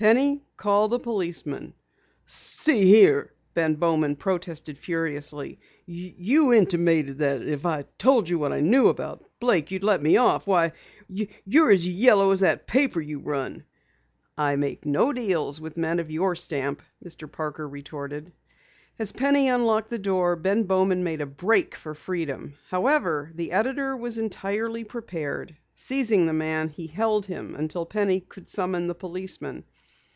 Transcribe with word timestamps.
"Penny, 0.00 0.44
call 0.56 0.86
the 0.86 1.00
policeman!" 1.00 1.74
"See 2.24 2.84
here," 2.84 3.32
Bowman 3.56 4.14
protested 4.14 4.78
furiously, 4.78 5.58
"you 5.86 6.52
intimated 6.54 7.18
that 7.18 7.42
if 7.42 7.66
I 7.66 7.82
told 7.98 8.30
what 8.32 8.52
I 8.52 8.60
knew 8.60 8.86
about 8.90 9.24
Blake 9.40 9.72
you'd 9.72 9.82
let 9.82 10.00
me 10.00 10.16
off. 10.16 10.46
Why, 10.46 10.70
you're 11.08 11.72
as 11.72 11.88
yellow 11.88 12.30
as 12.30 12.38
that 12.40 12.68
paper 12.68 13.00
you 13.00 13.18
run!" 13.18 13.64
"I 14.36 14.54
make 14.54 14.86
no 14.86 15.12
deals 15.12 15.60
with 15.60 15.76
men 15.76 15.98
of 15.98 16.12
your 16.12 16.36
stamp!" 16.36 16.80
Mr. 17.04 17.28
Parker 17.28 17.68
retorted. 17.68 18.32
As 19.00 19.10
Penny 19.10 19.48
unlocked 19.48 19.90
the 19.90 19.98
door, 19.98 20.36
Ben 20.36 20.62
Bowman 20.62 21.02
made 21.02 21.20
a 21.22 21.26
break 21.26 21.74
for 21.74 21.92
freedom. 21.96 22.54
However, 22.68 23.32
the 23.34 23.50
editor 23.50 23.96
was 23.96 24.16
entirely 24.16 24.84
prepared. 24.84 25.56
Seizing 25.74 26.26
the 26.26 26.32
man, 26.32 26.68
he 26.68 26.86
held 26.86 27.26
him 27.26 27.56
until 27.56 27.84
Penny 27.84 28.20
could 28.20 28.48
summon 28.48 28.86
the 28.86 28.94
policeman. 28.94 29.64